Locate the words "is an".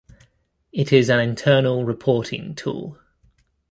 0.91-1.19